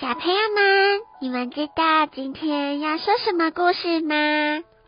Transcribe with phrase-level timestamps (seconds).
[0.00, 4.14] 小朋友们，你们知道今天要说什么故事吗？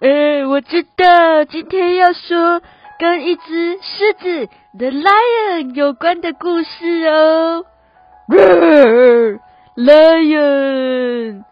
[0.01, 2.61] 哎，我知道，今天要说
[2.99, 7.65] 跟一只狮子 （the lion） 有关的故事哦。
[9.77, 11.45] Lion。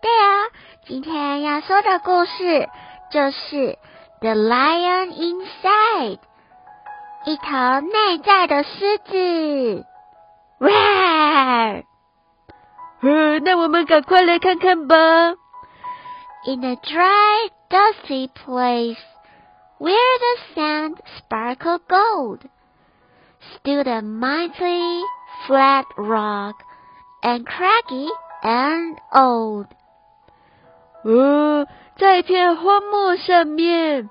[0.00, 0.46] 对啊，
[0.86, 2.68] 今天要说的故事
[3.10, 3.56] 就是
[4.20, 6.18] 《The Lion Inside》，
[7.26, 9.84] 一头内在的狮子。
[13.02, 14.96] 呃，那我们赶快来看看吧。
[16.44, 18.98] In a dry, dusty place,
[19.78, 22.40] where the sand sparkled gold,
[23.56, 25.02] stood a mighty
[25.46, 26.54] flat rock,
[27.22, 28.08] and craggy
[28.42, 29.66] and old.
[31.04, 34.08] 哦，在一片荒漠上面，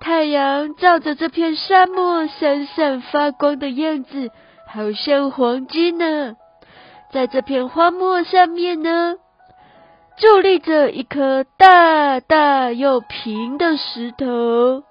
[0.00, 4.30] 太阳照着这片沙漠闪闪发光的样子，
[4.66, 6.36] 好像黄金呢。
[7.10, 9.16] 在这片荒漠上面呢，
[10.18, 14.84] 伫立着一颗大大又平的石头，又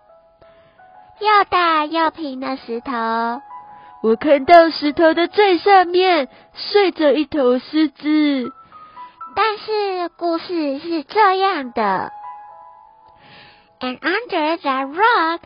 [1.49, 2.93] 大又平的石头。
[4.03, 8.53] 我看到石头的最上面睡着一头狮子，
[9.35, 12.11] 但是故事是这样的
[13.79, 15.39] ：And under that rock,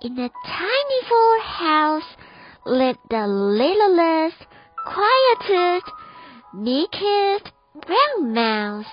[0.00, 2.06] in a tiny full house,
[2.64, 4.36] lived the littlest,
[4.84, 5.86] quietest.
[6.54, 7.42] Naked
[7.74, 8.86] brown mouse。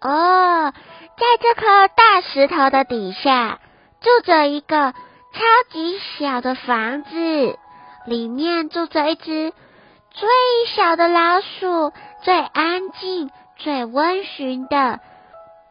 [0.00, 0.72] 哦，
[1.16, 3.60] 在这颗大石头的底下，
[4.00, 7.58] 住着一个超级小的房子，
[8.06, 9.52] 里面住着一只
[10.10, 10.28] 最
[10.74, 11.92] 小的老鼠，
[12.22, 15.00] 最安静、最温驯的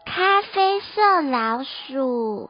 [0.05, 2.49] 咖啡色老鼠。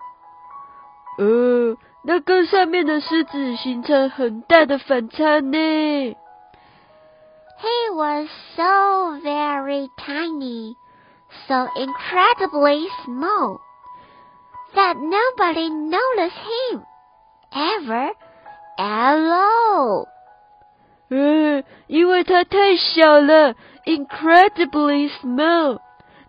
[1.17, 6.15] 呃，那跟上面的狮子形成很大的反差呢。
[7.60, 10.74] He was so very tiny,
[11.46, 13.60] so incredibly small,
[14.74, 16.82] that nobody noticed him
[17.52, 18.10] ever
[18.78, 20.08] at all.
[21.10, 23.54] 嗯，因为他太小了，
[23.84, 25.78] incredibly small，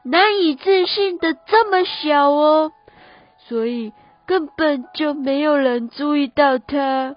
[0.04, 2.72] 难以置信的这么小哦，
[3.48, 3.94] 所以
[4.28, 7.16] 根本就没有人注意到他，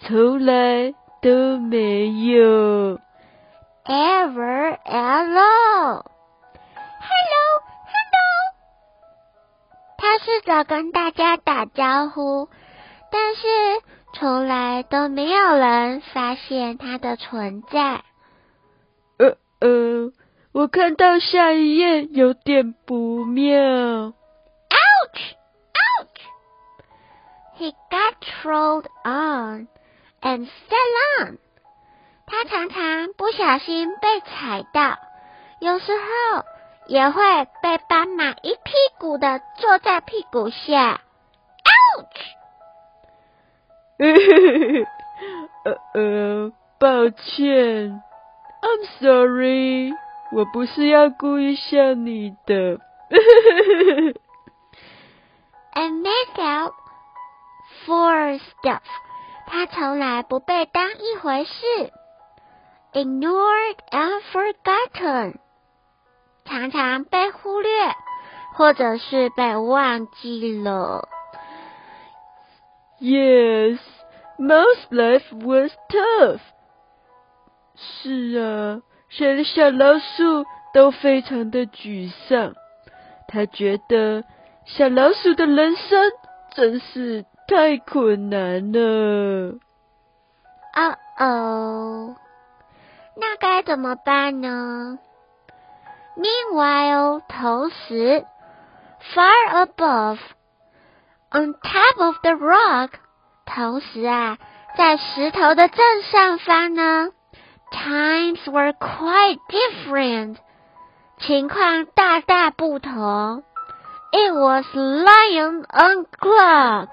[0.00, 0.92] 从来
[1.22, 2.98] 都没有。
[3.84, 6.04] ever at all.
[7.00, 8.54] Hello, hello.
[9.96, 12.48] 他试着跟大家打招呼，
[13.10, 13.46] 但是
[14.14, 18.02] 从来都没有人发现他的存在。
[19.18, 20.12] 呃呃，
[20.52, 23.52] 我看到下一页有点不妙。
[23.60, 25.34] Ouch!
[25.74, 26.20] Ouch!
[27.58, 29.68] He got trolled on
[30.22, 31.38] and fell on.
[32.27, 34.97] 他常常不小心被踩到，
[35.59, 36.43] 有时候
[36.87, 37.21] 也会
[37.61, 41.01] 被斑马一屁股的坐在屁股下。
[41.97, 42.35] Ouch！
[45.63, 48.01] 呃呃，抱歉
[48.61, 49.93] ，I'm sorry，
[50.31, 52.79] 我不是要故意吓你的。
[55.73, 56.73] I made out
[57.85, 58.81] for stuff，
[59.47, 61.93] 他从来不被当一回事。
[62.95, 65.35] Ignored and forgotten，
[66.45, 67.69] 常常被忽略
[68.53, 71.09] 或者是被忘记了。
[73.01, 73.79] Yes,
[74.39, 76.39] most life was tough。
[77.75, 82.55] 是啊，小小老鼠都非常的沮丧。
[83.27, 84.23] 他觉得
[84.65, 86.11] 小老鼠的人生
[86.55, 89.57] 真是太困难了。
[90.71, 92.15] 啊哦。
[93.17, 94.99] 那该怎么办呢
[96.17, 98.25] ？Meanwhile，同时
[99.13, 102.89] ，far above，on top of the rock，
[103.45, 104.37] 同时啊，
[104.77, 107.09] 在石头的正上方呢
[107.71, 110.37] ，times were quite different，
[111.19, 113.43] 情况大大不同。
[114.11, 116.89] It was lion on clock，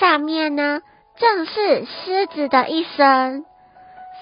[0.00, 0.82] 上面呢
[1.16, 3.44] 正是狮子的一声。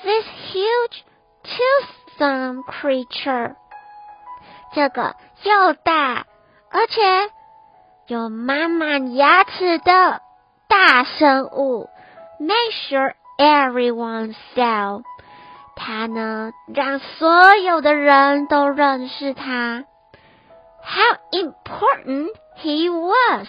[0.03, 1.03] This huge
[1.51, 3.55] toothsome creature，
[4.73, 6.27] 这个又大
[6.71, 7.01] 而且
[8.07, 10.21] 有满满牙齿的
[10.69, 11.89] 大生物
[12.39, 15.03] ，make sure everyone saw。
[15.77, 19.85] 他呢，让所有的人都认识他。
[20.83, 22.29] How important
[22.63, 23.49] he was！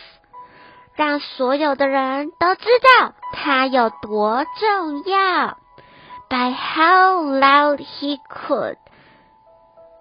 [0.96, 2.66] 让所有的人都知
[3.00, 5.58] 道他有多重要。
[6.32, 8.78] By how loud he could！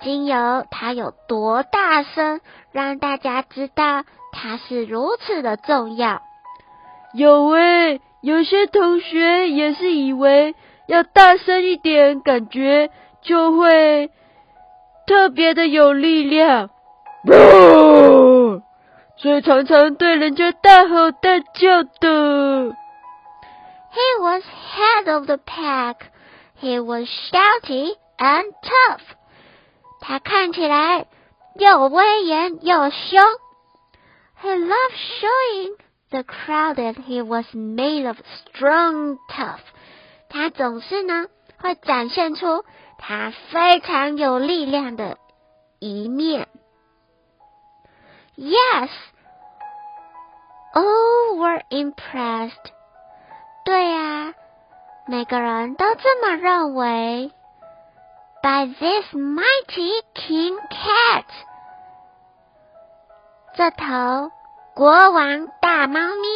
[0.00, 2.41] 经由他有多大声，
[2.71, 6.23] 让大家知道他是如此的重要。
[7.15, 10.55] 有诶，有些同学也是以为
[10.87, 12.91] 要大声一点，感觉
[13.23, 14.12] 就会
[15.09, 16.71] 特别的有力量。
[19.17, 22.76] 所以常常对人家大吼大叫的。
[23.93, 25.97] He was head of the pack.
[26.60, 29.01] He was shouty and tough.
[30.00, 31.07] 他看起来
[31.56, 33.22] 又威严又凶。
[34.42, 35.77] He loved showing
[36.10, 39.62] the crowd that he was made of strong tough.
[40.30, 41.27] 他总是呢
[41.60, 42.63] 会展现出
[42.98, 45.18] 他非常有力量的
[45.80, 46.48] 一面。
[48.38, 48.89] Yes,
[50.74, 52.72] all were impressed.
[53.63, 54.33] 对啊，
[55.11, 57.33] 每个人都这么认为。
[58.45, 61.25] By this mighty King Cat，
[63.57, 64.31] 这头
[64.77, 66.29] 国王大猫咪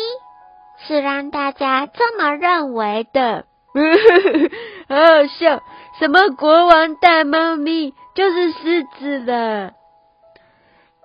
[0.78, 3.44] 是让大家这么认为的。
[4.88, 5.62] 好 好笑，
[6.00, 9.74] 什么国王大猫咪就是狮子了。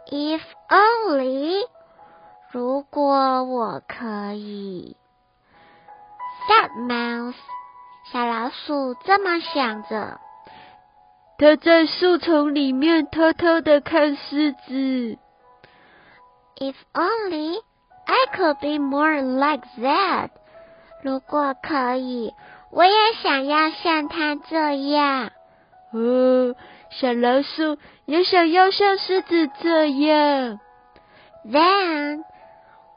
[0.07, 1.68] If only，
[2.50, 4.98] 如果我可以。
[6.50, 7.36] That mouse，
[8.11, 10.19] 小老鼠这么想着。
[11.38, 15.17] 它在树丛里面偷偷的看狮子。
[16.57, 17.61] If only
[18.06, 20.29] I could be more like that，
[21.03, 22.33] 如果可以，
[22.71, 25.31] 我也想要像它这样。
[25.94, 26.56] 哦。
[26.91, 30.59] 小老鼠也想要像狮子这样。
[31.45, 32.23] Then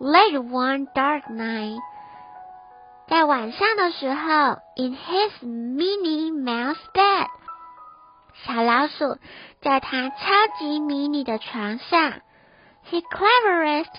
[0.00, 1.78] late one dark night，
[3.12, 7.26] 在晚上的时候，in his mini mouse bed，
[8.46, 9.18] 小老鼠
[9.60, 10.16] 在他超
[10.58, 12.22] 级迷你的床上
[12.90, 13.90] ，he cleverest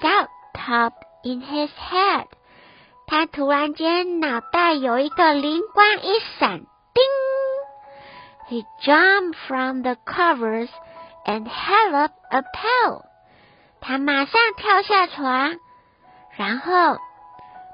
[0.00, 2.26] stout top in his head，
[3.06, 7.04] 他突然间脑袋有一个灵光一闪，叮。
[8.48, 10.70] He jumped from the covers
[11.24, 13.02] and held up a pail.
[13.80, 15.54] 他马上跳下床，
[16.36, 16.98] 然后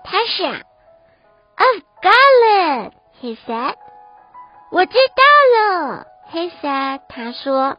[0.08, 0.52] 他想
[1.56, 2.14] ，I've got
[2.44, 3.74] it, he said.
[4.70, 5.22] 我知道
[5.58, 7.00] 了，he said.
[7.08, 7.76] 他说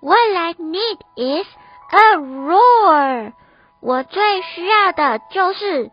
[0.00, 1.46] ，What I need is
[1.90, 3.32] a roar.
[3.80, 5.90] 我最需要的就是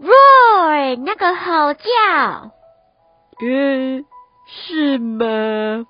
[0.00, 2.50] roar 那个吼叫。
[3.40, 4.06] 嗯。
[4.46, 5.86] 是吗？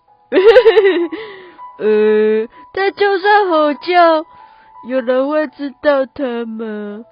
[1.78, 4.24] 呃，他就算吼叫，
[4.86, 7.04] 有人会知道他吗？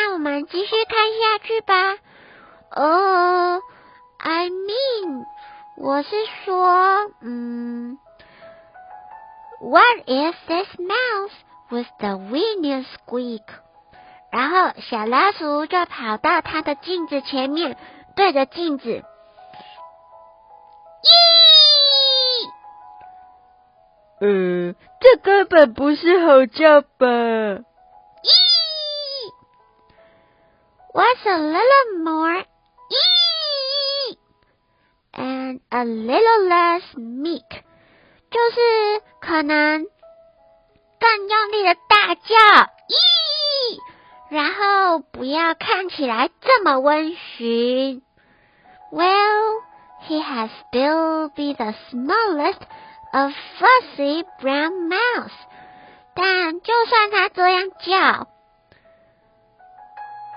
[0.00, 1.74] 那我们继续看下去吧。
[2.70, 3.60] 呃
[4.18, 5.24] ，I mean，
[5.76, 6.10] 我是
[6.44, 7.98] 说，嗯
[9.60, 11.32] ，What is this mouse
[11.68, 13.42] with the winning squeak？
[14.30, 17.76] 然后小老鼠就跑到它的镜子前面，
[18.14, 19.02] 对着镜子。
[24.20, 24.28] 咦，
[24.70, 27.64] 呃，这根本不是吼叫吧？
[30.93, 32.45] ，What's a little more？
[32.89, 34.17] 咦，
[35.13, 37.63] and a little less meek，
[38.29, 39.87] 就是可能
[40.99, 42.35] 更用力的大叫，
[42.89, 43.79] 咦，
[44.29, 48.01] 然后不要看起来这么温驯。
[48.91, 52.59] Well。he has still be the smallest
[53.13, 55.31] of fussy brown mouse。
[56.13, 58.27] 但就算他这样叫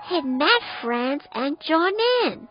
[0.08, 2.48] ，he met friends and joined in。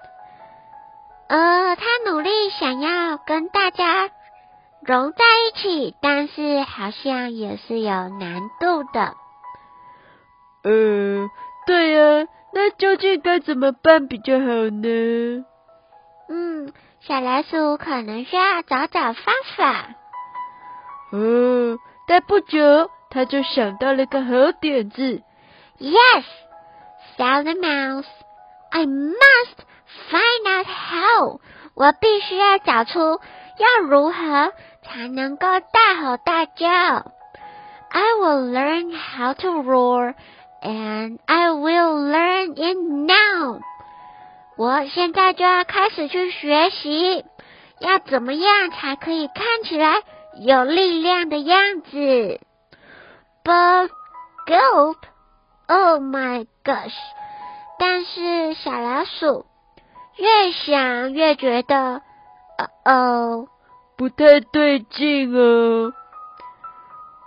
[1.28, 4.10] 呃，他努力想要跟大家
[4.82, 9.16] 融在一起，但是好像也是有难度的。
[10.64, 11.30] 呃，
[11.66, 15.46] 对呀，那究竟该怎么办比较好呢？
[16.30, 16.74] 嗯。
[17.04, 19.96] 小老鼠可能需要找找方法。
[21.12, 25.24] 哦，但不久他就想到了个好点子。
[25.80, 26.24] Yes,
[27.17, 28.07] said the mouse.
[28.71, 29.65] I must
[30.11, 31.41] find out how.
[31.75, 36.67] 我必须要找出 要如何才能够大吼大叫？
[37.89, 40.15] I will learn how to roar,
[40.63, 43.61] and I will learn it now.
[44.57, 47.25] 我现在就要开始去学习，
[47.79, 50.03] 要怎么样才可以看起来
[50.39, 52.41] 有力量的样子？
[53.45, 53.91] But
[54.47, 54.97] gulp,
[55.72, 56.94] oh my gosh！
[57.80, 59.46] 但是小老鼠
[60.18, 62.02] 越想越觉得，
[62.58, 63.48] 哦哦，
[63.98, 65.94] 不太对劲啊。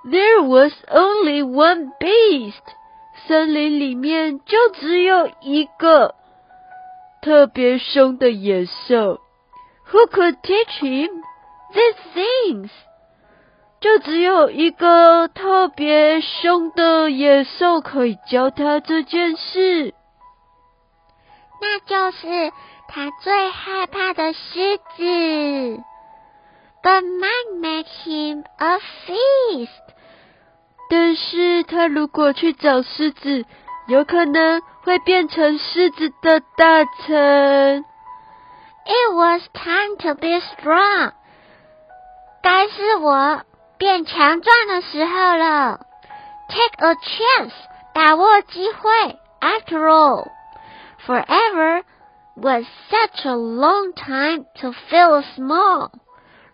[0.05, 2.63] There was only one beast，
[3.27, 6.15] 森林里面就只有一个。
[7.23, 9.19] 特别凶的野兽
[9.91, 11.09] ，Who could teach him
[11.73, 12.69] these things？
[13.85, 19.93] 就只有一个特别凶的野兽可以教他这件事，
[21.61, 22.51] 那就是
[22.89, 25.83] 他最害怕的狮子。
[26.83, 29.69] But might make him a feast。
[30.89, 33.45] 但是他如果去找狮子，
[33.87, 34.63] 有可能。
[34.85, 37.87] 会变成狮子的大臣。
[38.85, 41.13] It was time to be strong。
[42.43, 43.41] 该是我
[43.79, 45.81] 变强壮的时候了。
[46.49, 47.53] Take a chance，
[47.95, 49.19] 把握机会。
[49.41, 50.29] After all,
[51.07, 51.83] forever
[52.37, 55.91] was such a long time to feel small。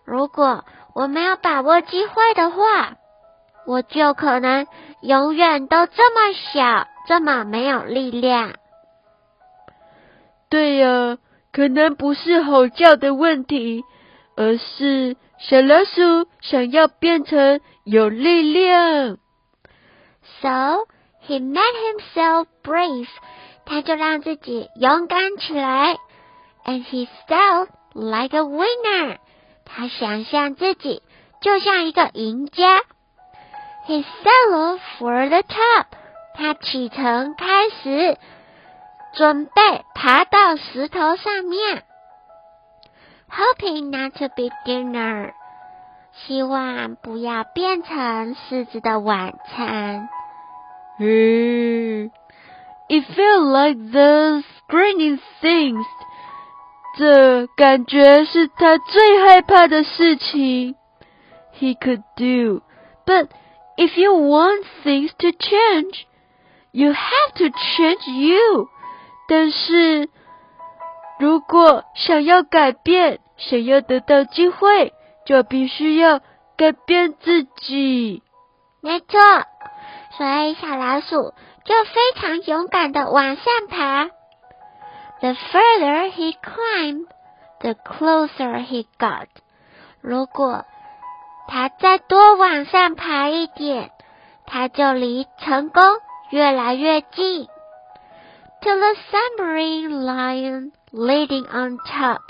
[0.05, 2.95] 如果我没有把握机会的话，
[3.65, 4.67] 我就可能
[5.01, 6.87] 永远都这么小。
[7.07, 8.53] 这么没有力量。
[10.49, 11.17] 对呀，
[11.51, 13.83] 可能不是吼叫的问题，
[14.37, 19.17] 而是小老鼠想要变成有力量。
[20.41, 20.87] So
[21.27, 23.07] he made himself brave，
[23.65, 25.97] 他就让自己勇敢起来。
[26.63, 29.17] And he felt like a winner，
[29.65, 31.01] 他想象自己
[31.41, 32.81] 就像一个赢家。
[33.87, 35.85] He fell for the top。
[36.35, 38.17] 他启程开始，
[39.15, 41.83] 准备爬到石头上面
[43.30, 45.32] ，hoping not to be dinner，
[46.12, 50.08] 希望不要变成狮子的晚餐。
[50.98, 52.10] 嗯，
[52.88, 55.84] it felt like the screaming things，
[56.96, 60.74] 这感觉是他最害怕的事情。
[61.58, 63.28] He could do，but
[63.76, 68.68] if you want things to change。You have to change you，
[69.28, 70.10] 但是
[71.21, 74.91] 如果想要改变，想要得到机会，
[75.23, 76.19] 就必须要
[76.57, 78.23] 改变自己。
[78.81, 79.19] 没错，
[80.17, 84.05] 所以小老鼠就非常勇敢的往上爬。
[85.19, 87.05] The further he climbed,
[87.59, 89.27] the closer he got。
[90.01, 90.65] 如果
[91.47, 93.91] 他再多往上爬一点，
[94.47, 95.83] 他就离成功。
[96.31, 97.45] 越来越近
[98.61, 102.21] ，to the submarine lion leading on top，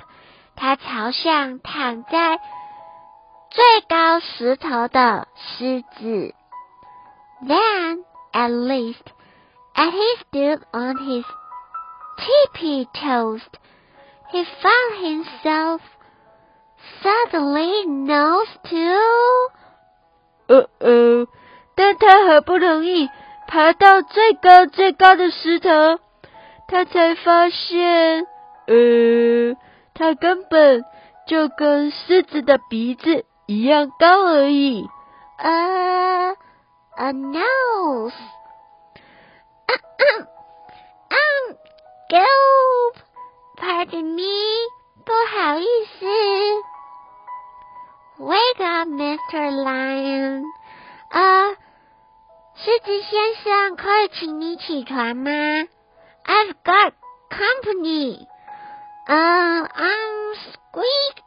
[0.56, 2.40] 它朝向躺在
[3.50, 6.34] 最高石头的狮子。
[7.44, 9.04] Then at least,
[9.74, 11.26] as he stood on his
[12.18, 13.42] tippy toes,
[14.32, 15.82] he found himself
[17.02, 18.78] suddenly nose to。
[20.48, 21.28] 呃呃，
[21.76, 23.10] 但他好不容易。
[23.48, 26.00] 爬到最高最高的石头，
[26.70, 28.26] 他才发现，
[28.72, 29.56] 呃，
[29.94, 30.86] 他根本
[31.28, 34.88] 就跟狮子的鼻子一样高而已。
[35.38, 36.34] 呃
[36.96, 38.14] ，a nose。
[39.68, 41.18] 嗯
[43.58, 44.22] ，Go，pardon me，
[45.04, 45.66] 不好意
[46.00, 46.06] 思。
[48.20, 49.52] Wake up, Mr.
[49.64, 50.44] Lion。
[51.10, 51.52] 啊。
[52.54, 56.94] 狮子先生，可以请你起床吗？I've got
[57.32, 58.28] company.
[59.11, 61.23] Uh, I'm Squeak.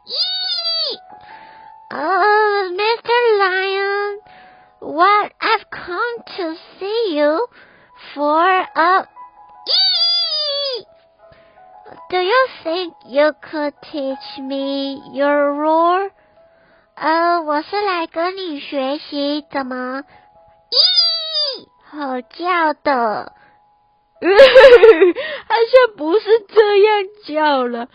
[1.92, 3.18] Oh, Mr.
[3.38, 4.20] Lion,
[4.80, 7.46] what I've come to see you
[8.14, 9.06] for a
[12.10, 16.10] Do you think you could teach me your roar?
[16.96, 20.02] 呃，我是来跟你学习怎么
[21.90, 23.32] 吼叫的，
[25.47, 27.87] 好像不是这样叫了。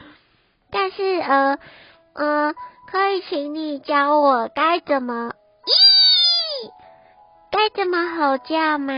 [0.71, 1.59] 但是呃
[2.15, 2.55] 呃，
[2.91, 5.33] 可以请你教我该怎么
[5.65, 6.71] 咦，
[7.51, 8.93] 该怎么吼叫吗？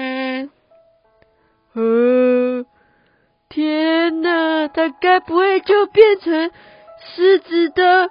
[1.74, 2.66] 呃，
[3.48, 6.50] 天哪，它该不会就变成
[7.14, 8.10] 狮子的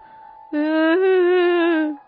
[0.51, 1.99] 嗯，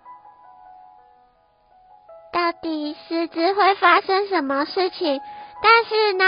[2.32, 5.22] 到底狮子会发生什么事情？
[5.64, 6.26] 但是呢，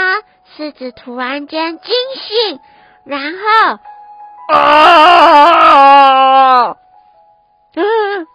[0.55, 2.59] 狮子突然间惊醒，
[3.03, 3.79] 然后
[4.53, 5.57] 啊！
[7.75, 8.27] 嗯，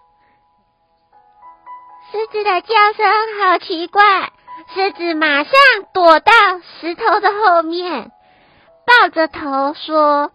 [2.12, 3.07] 狮子的叫声
[3.40, 4.02] 好奇怪，
[4.75, 5.52] 狮子马上
[5.95, 6.33] 躲到
[6.80, 8.12] 石头的后面，
[8.85, 10.30] 抱着头说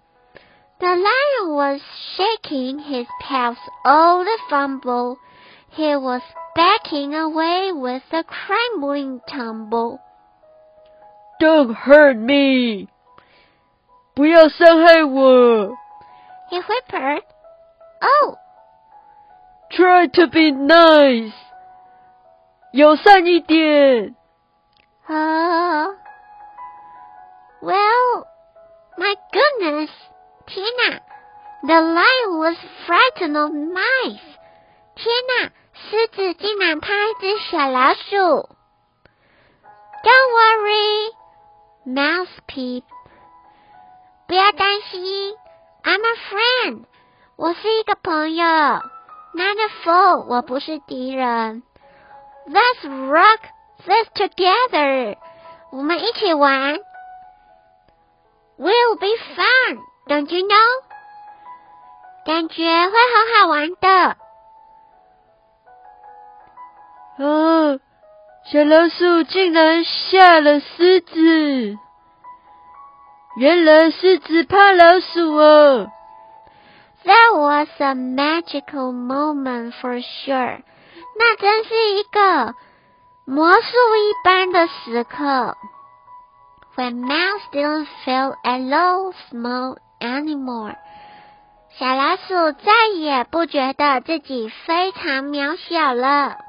[0.79, 1.81] ：“The lion was
[2.17, 5.17] shaking his paws all the fumble.
[5.75, 6.24] He was
[6.55, 10.00] backing away with a crumbling tumble.”
[11.38, 12.88] Don't hurt me！
[14.14, 15.76] 不要伤害我。
[16.50, 17.23] He whimpered.
[18.02, 18.37] Oh,
[19.71, 21.33] Try to be nice，
[22.73, 24.17] 友善一点。
[25.09, 25.95] uh,
[27.62, 28.26] well,
[28.97, 29.90] my goodness,
[30.47, 31.00] 天哪！
[31.62, 34.21] The lion was frightened of mice.
[34.97, 38.17] 天哪，狮子竟然怕一只小老鼠。
[40.02, 41.12] Don't worry,
[41.85, 42.85] Mouse peeped.
[44.26, 45.35] 不要担心，
[45.83, 46.85] I'm a friend.
[47.37, 50.25] 我是一个朋友，not a foe.
[50.29, 51.62] 我不是敌人。
[52.47, 53.40] Let's rock
[53.85, 55.17] this together.
[55.71, 56.79] 我们一起玩。
[58.59, 60.85] Will be fun, don't you know?
[62.26, 64.17] 感觉会很好玩的。
[67.17, 67.81] 啊！
[68.48, 71.80] 小老鼠竟然吓了狮子。
[73.38, 75.92] 原来狮子怕老鼠哦。
[77.04, 80.62] That was a magical moment for sure.
[81.18, 82.54] 那真是一个
[83.25, 85.58] 魔术一般的时刻。
[86.75, 90.75] When mouse didn't feel alone small anymore.
[91.80, 96.45] 小老鼠再也不觉得自己非常渺小了。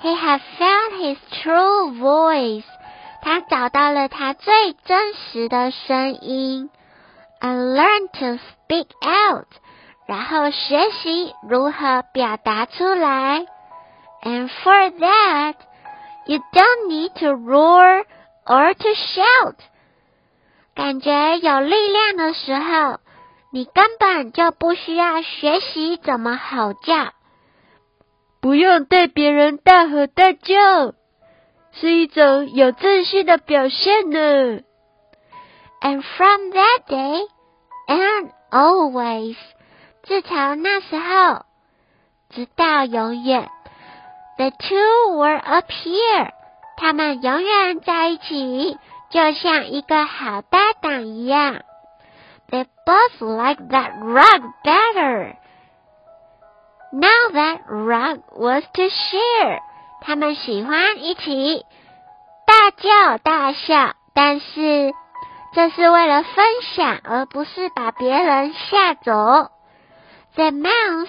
[0.00, 2.64] He had found his true voice.
[3.22, 6.70] 他找到了他最真实的声音。
[7.40, 9.46] and learn to speak out，
[10.06, 13.46] 然后学习如何表达出来。
[14.22, 15.54] And for that,
[16.26, 18.04] you don't need to roar
[18.44, 19.54] or to shout。
[20.74, 22.98] 感觉有力量的时候，
[23.52, 27.12] 你根本就不需要学习怎么吼叫。
[28.48, 30.94] 不用对别人大吼大叫，
[31.70, 34.62] 是一种有自信的表现呢。
[35.82, 37.28] And from that day
[37.86, 39.36] and always，
[40.02, 41.44] 自从那时候，
[42.30, 43.50] 直到永远
[44.38, 46.30] ，the two were up here，
[46.78, 48.78] 他们永远在一起，
[49.10, 51.60] 就像一个好搭档一样。
[52.50, 55.36] They both like that rug better.
[56.92, 59.60] Now that rug was to share，
[60.00, 61.64] 他们喜欢一起
[62.46, 64.92] 大叫大笑，但是。
[65.54, 69.50] 这是为了分享，而不是把别人吓走。
[70.34, 71.08] The mouse,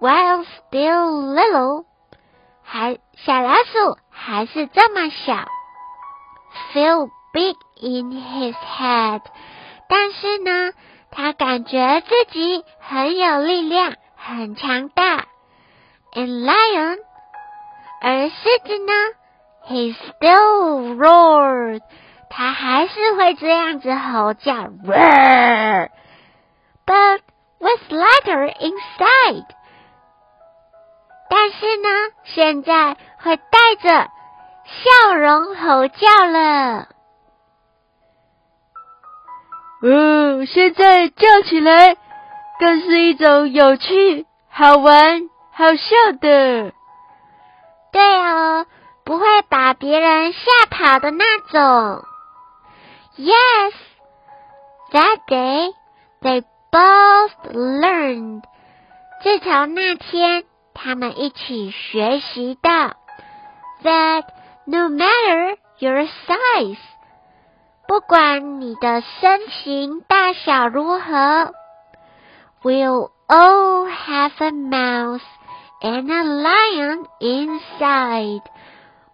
[0.00, 1.84] while still little，
[2.62, 5.48] 还小老鼠还是这么小
[6.72, 9.22] ，feel big in his head。
[9.88, 10.72] 但是呢，
[11.10, 15.26] 他感觉自己很有力量，很强大。
[16.14, 16.98] And lion，
[18.00, 18.34] 而狮
[18.66, 18.92] 子呢
[19.66, 21.80] ，he still roared。
[22.28, 24.52] 他还是会这样子吼叫
[26.86, 27.20] ，but
[27.58, 29.46] with laughter inside。
[31.28, 31.88] 但是呢，
[32.24, 34.10] 现在会带着
[34.64, 36.88] 笑容吼叫了。
[39.82, 41.96] 哦，现在叫起来
[42.58, 46.72] 更是一种有趣、好玩、好笑的。
[47.92, 48.66] 对哦，
[49.04, 52.04] 不会把别人吓跑的那种。
[53.18, 53.72] Yes,
[54.92, 55.74] that day
[56.22, 58.42] they both learned.
[59.22, 62.94] 自从那天，他们一起学习到
[63.82, 64.24] ，that
[64.64, 66.78] no matter your size，
[67.86, 71.52] 不管你的身形大小如何
[72.62, 75.22] ，we'll all have a mouse
[75.80, 78.42] and a lion inside.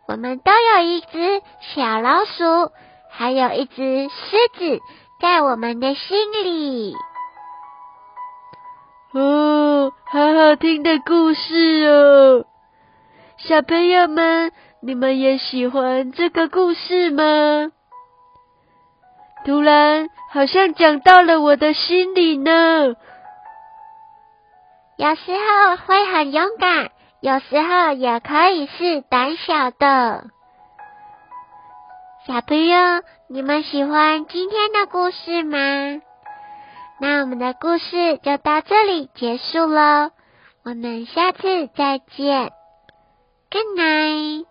[0.06, 2.72] 我们都有一只小老鼠。
[3.10, 4.80] 还有一只狮子
[5.20, 6.94] 在我们的心里。
[9.12, 12.44] 哦，好好听的故事哦！
[13.38, 17.72] 小朋友们，你们也喜欢这个故事吗？
[19.44, 22.94] 突然好像讲到了我的心里呢。
[24.98, 30.24] 有时候会很勇敢，有时候也可以是胆小的。
[32.26, 36.02] 小朋友，你们喜欢今天的故事吗？
[37.00, 40.10] 那我们的故事就到这里结束喽，
[40.64, 42.50] 我们下次再见
[43.52, 44.46] ，Good night。